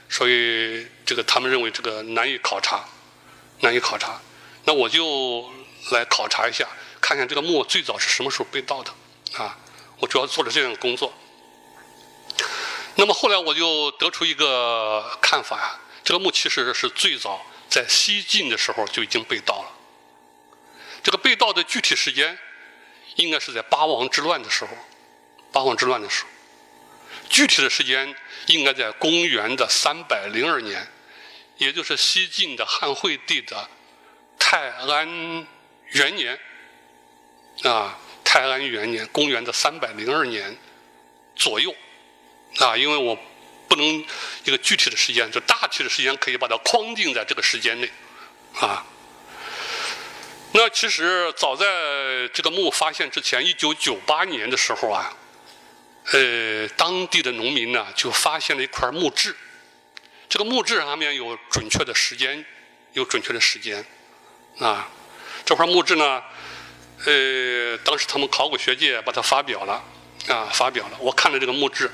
[0.08, 2.84] 所以这个他们认为这个难以考察，
[3.60, 4.20] 难以考察。
[4.64, 5.52] 那我就
[5.90, 6.68] 来考察一下，
[7.00, 8.92] 看看这个墓最早是什么时候被盗的
[9.36, 9.58] 啊？
[9.98, 11.12] 我主要做了这样的工作。
[12.96, 19.68] 那么后来我就得出一个看法呀，这个墓其实是最早在西晋的时候就已经被盗了。
[21.02, 22.38] 这个被盗的具体时间，
[23.16, 24.70] 应该是在八王之乱的时候。
[25.52, 26.28] 八王之乱的时候，
[27.28, 28.14] 具体的时间
[28.46, 30.86] 应该在公元的三百零二年，
[31.58, 33.68] 也就是西晋的汉惠帝的
[34.38, 35.46] 泰安
[35.88, 36.38] 元年
[37.62, 40.56] 啊，泰安元年，公元的三百零二年
[41.34, 41.74] 左右
[42.58, 43.18] 啊，因为我
[43.68, 43.86] 不能
[44.44, 47.90] 一个具体的时间，就大体的时间可以把它框定在这个时间内
[48.54, 48.84] 啊。
[50.52, 51.66] 那其实早在
[52.32, 55.12] 这个墓发现之前，一九九八年的时候啊，
[56.12, 59.34] 呃，当地的农民呢就发现了一块墓志。
[60.28, 62.44] 这个墓志上面有准确的时间，
[62.92, 63.84] 有准确的时间
[64.58, 64.88] 啊。
[65.44, 66.22] 这块墓志呢，
[67.04, 69.82] 呃，当时他们考古学界把它发表了
[70.28, 70.96] 啊，发表了。
[71.00, 71.90] 我看了这个墓志，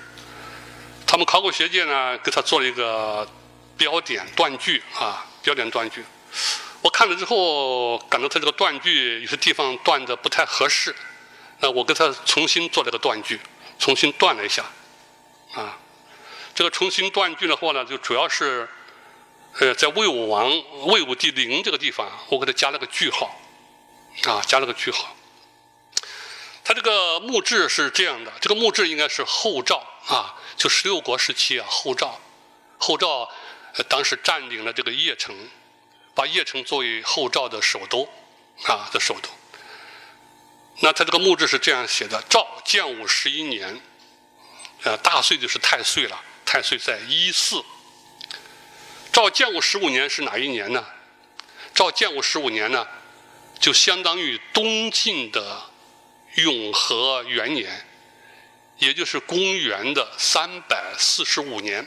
[1.07, 3.29] 他们考古学界呢给他做了一个
[3.77, 6.05] 标点断句啊，标点断句。
[6.83, 10.95] 我看了之后，感到他这个断句有些地方断的不太合适，
[11.59, 13.39] 那我给他重新做了个断句，
[13.81, 14.65] 重新断了一下，
[15.55, 15.77] 啊，
[16.55, 18.69] 这个重新断句的话呢，就主要是，
[19.59, 20.53] 呃，在魏武王
[20.87, 23.41] 魏武帝陵这个地方，我给他加了个句号，
[24.25, 25.17] 啊，加了个句号。
[26.63, 32.21] 他这个墓志是这样的，这个墓志应该是后赵啊，就十六国时期啊，后赵，
[32.79, 33.29] 后赵
[33.89, 35.35] 当时占领了这个邺城。
[36.13, 38.07] 把邺城作为后赵的首都，
[38.65, 39.31] 啊的首都。
[40.83, 43.81] 那他这个墓志是这样写的：赵建武十一年，
[44.83, 47.63] 呃，大岁就是太岁了，太岁在一四。
[49.13, 50.87] 赵建武十五年是哪一年呢？
[51.75, 52.87] 赵建武十五年呢，
[53.59, 55.63] 就相当于东晋的
[56.37, 57.87] 永和元年，
[58.79, 61.87] 也就是公元的三百四十五年，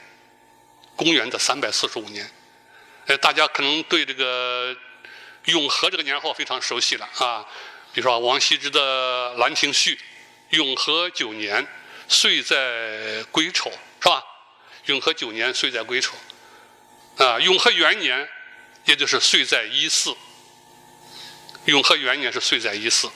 [0.95, 2.29] 公元的三百四十五年。
[3.07, 4.75] 呃，大家可能对这个
[5.45, 7.43] 永和这个年号非常熟悉了啊。
[7.93, 9.95] 比如说王羲之的《兰亭序》，
[10.49, 11.65] 永和九年，
[12.07, 14.23] 岁在癸丑，是吧？
[14.85, 16.15] 永和九年，岁在癸丑。
[17.17, 18.27] 啊，永和元年，
[18.85, 20.15] 也就是岁在一四。
[21.65, 23.09] 永和元年是岁在一四，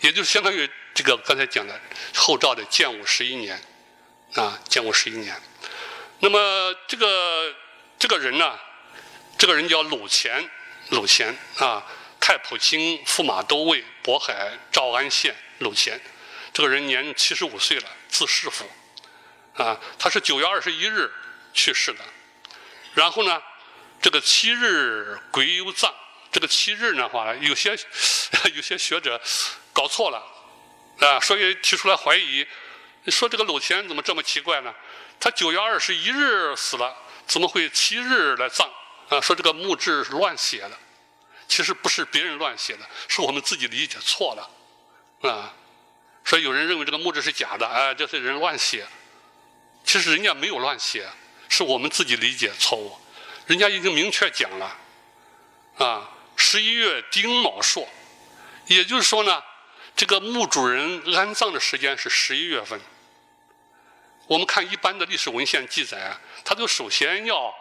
[0.00, 1.80] 也就是相当于这个刚才讲的
[2.14, 3.58] 后赵的建武十一年，
[4.34, 5.34] 啊，建武十一年。
[6.18, 7.54] 那么这个
[7.98, 8.58] 这个人呢？
[9.38, 10.50] 这个人叫鲁虔，
[10.88, 11.86] 鲁虔啊，
[12.26, 16.00] 太仆卿、驸马都尉、渤海诏安县鲁虔。
[16.52, 18.68] 这个人年七十五岁了，字世甫，
[19.54, 21.08] 啊，他是九月二十一日
[21.54, 22.00] 去世的。
[22.94, 23.40] 然后呢，
[24.02, 25.94] 这个七日癸酉葬，
[26.32, 27.78] 这个七日的话，有些
[28.52, 29.22] 有些学者
[29.72, 30.20] 搞错了，
[31.06, 32.44] 啊，所以提出来怀疑，
[33.06, 34.74] 说这个鲁虔怎么这么奇怪呢？
[35.20, 36.92] 他九月二十一日死了，
[37.24, 38.68] 怎么会七日来葬？
[39.10, 40.76] 啊，说这个墓志是乱写的，
[41.48, 45.54] 其实不是别人乱写的，是我们自己理解错了，啊，
[46.24, 48.86] 所以有人认为这个墓志是假的，哎，这些人乱写，
[49.84, 51.08] 其实人家没有乱写，
[51.48, 52.96] 是我们自己理解错误，
[53.46, 54.76] 人家已经明确讲了，
[55.78, 57.88] 啊，十一月丁卯朔，
[58.66, 59.42] 也就是说呢，
[59.94, 62.80] 这个墓主人安葬的时间是十一月份，
[64.26, 67.54] 我们看一般的历史文献记载啊，他都首先要。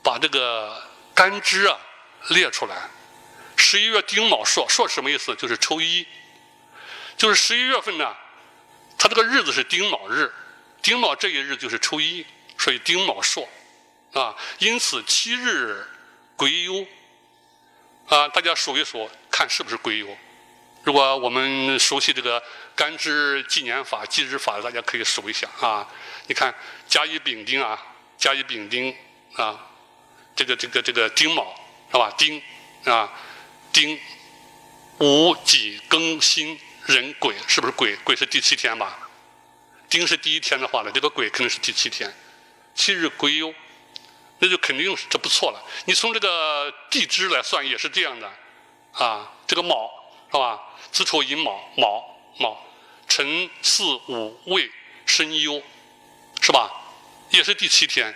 [0.00, 0.80] 把这个
[1.12, 1.76] 干支啊
[2.28, 2.88] 列出来，
[3.58, 5.34] 十一月丁卯朔，朔什么意思？
[5.34, 6.06] 就是初一，
[7.16, 8.16] 就是十一月份呢，
[8.96, 10.32] 它这个日子是丁卯日，
[10.80, 12.24] 丁卯这一日就是初一，
[12.56, 13.46] 所以丁卯朔，
[14.14, 15.86] 啊，因此七日
[16.36, 16.86] 癸酉，
[18.06, 20.16] 啊，大家数一数，看是不是癸酉？
[20.84, 22.42] 如果我们熟悉这个
[22.74, 25.86] 干支纪年法、纪日法的，大家可以数一下啊。
[26.28, 26.54] 你看
[26.86, 27.78] 甲乙丙丁啊，
[28.16, 28.96] 甲乙丙丁
[29.34, 29.68] 啊，
[30.36, 31.54] 这个这个这个丁卯
[31.90, 32.10] 是吧？
[32.16, 32.40] 丁
[32.84, 33.12] 啊，
[33.78, 33.96] 丁
[34.98, 37.94] 戊己庚辛壬癸，是不是癸？
[38.02, 39.08] 癸是第七天吧？
[39.88, 42.12] 丁是第一天的话呢，这个癸肯定是第七天。
[42.74, 43.54] 七日癸酉，
[44.40, 45.64] 那就肯定是这不错了。
[45.84, 48.28] 你从这个地支来算也是这样的
[48.90, 49.30] 啊。
[49.46, 49.88] 这个卯
[50.32, 50.60] 是吧？
[50.90, 52.04] 子丑寅卯，卯
[52.38, 52.58] 卯，
[53.06, 54.68] 辰巳午未
[55.06, 55.62] 申酉，
[56.40, 56.68] 是吧？
[57.30, 58.12] 也是第七天。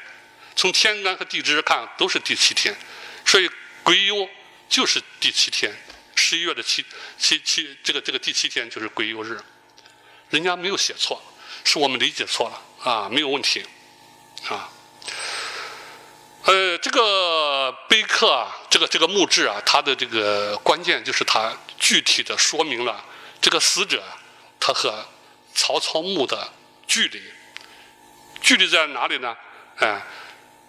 [0.56, 2.76] 从天干和地支看都是第七天，
[3.24, 3.48] 所以
[3.84, 4.28] 癸酉
[4.72, 5.70] 就是第七天。
[6.16, 6.82] 十一月的七
[7.18, 9.38] 七七，这个这个第七天就是癸酉日，
[10.30, 11.22] 人家没有写错，
[11.62, 13.62] 是我们理解错了啊，没有问题
[14.48, 14.70] 啊。
[16.44, 23.04] 呃，这个碑刻啊，这个这个墓志啊，它的这个关键就是它具体的说明了
[23.42, 24.02] 这个死者
[24.58, 25.06] 他和
[25.54, 26.50] 曹操墓的
[26.86, 27.22] 距离，
[28.40, 29.36] 距离在哪里呢？
[29.76, 30.00] 哎，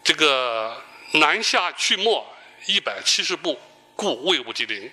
[0.03, 0.81] 这个
[1.13, 2.35] 南下去没
[2.65, 3.59] 一百七十步，
[3.95, 4.91] 故魏武帝陵。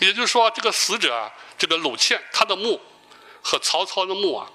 [0.00, 2.80] 也就是说，这个死者啊，这个鲁倩他的墓
[3.42, 4.50] 和曹操的墓啊，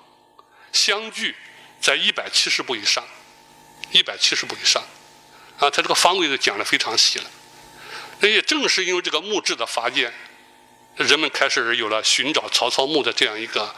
[0.74, 1.36] 相距
[1.80, 3.08] 在一百七十步以上，
[3.92, 4.84] 一百七十步以上。
[5.60, 7.26] 啊，他这个方位就讲的非常细了。
[8.20, 10.14] 那也正是因为这个墓志的发现，
[10.96, 13.74] 人们开始有了寻找曹操墓的这样一个、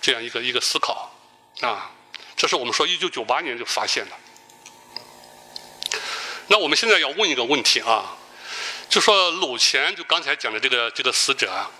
[0.00, 1.14] 这样一个一个思考。
[1.60, 1.92] 啊，
[2.36, 4.16] 这是我们说一九九八年就发现的。
[6.48, 8.16] 那我们现在要问一个问题啊，
[8.90, 11.70] 就说鲁乾就刚才讲的这个这个死者啊，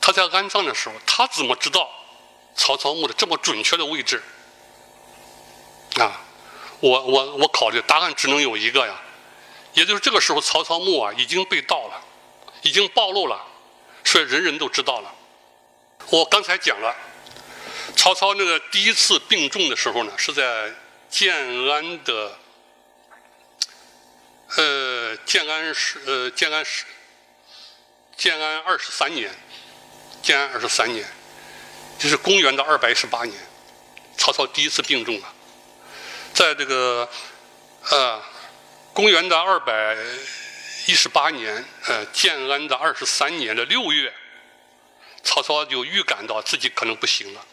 [0.00, 1.90] 他在安葬的时候，他怎么知道
[2.54, 4.22] 曹操墓的这么准确的位置？
[5.96, 6.20] 啊？
[6.78, 9.00] 我我我考虑答案只能有一个呀，
[9.72, 12.00] 也就是这个时候曹操墓啊已经被盗了，
[12.62, 13.44] 已经暴露了，
[14.04, 15.12] 所以人人都知道了。
[16.10, 16.94] 我刚才讲了，
[17.96, 20.72] 曹操那个第一次病重的时候呢，是在
[21.08, 21.34] 建
[21.68, 22.38] 安的，
[24.56, 26.84] 呃建安十呃建安十
[28.16, 29.30] 建安二十三年，
[30.22, 31.04] 建安二十三年，
[31.98, 33.36] 就是公元的二百一十八年，
[34.16, 35.34] 曹操第一次病重了。
[36.32, 37.08] 在这个
[37.90, 38.22] 呃，
[38.92, 39.96] 公元的二百
[40.86, 44.12] 一十八年，呃，建安的二十三年的六月，
[45.22, 47.44] 曹操就预感到自己可能不行了，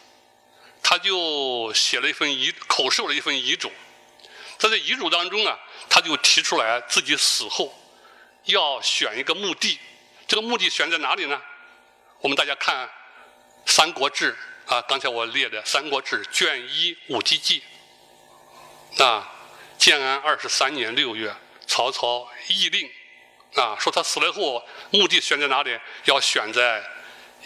[0.82, 3.70] 他就写了一份遗口授了一份遗嘱，
[4.58, 7.72] 在这遗嘱当中啊，他就提出来自己死后
[8.44, 9.78] 要选一个墓地，
[10.26, 11.40] 这个墓地选在哪里呢？
[12.20, 12.86] 我们大家看
[13.66, 14.36] 《三国志》
[14.72, 17.60] 啊，刚才我列的《三国志》卷一《武帝纪》。
[18.96, 19.26] 那
[19.78, 21.34] 建安二十三年六月，
[21.66, 22.88] 曹操议令，
[23.56, 25.78] 啊，说他死了后，墓地选在哪里？
[26.04, 26.84] 要选在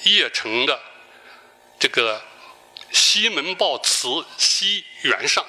[0.02, 0.78] 邺城的
[1.78, 2.22] 这个
[2.92, 5.44] 西门豹祠西园上。